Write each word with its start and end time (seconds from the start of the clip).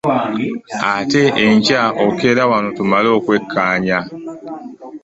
Ate 0.95 1.23
enkya 1.43 1.83
okeera 2.05 2.43
wano 2.51 2.69
tumale 2.77 3.07
okukwekkaanya. 3.17 3.99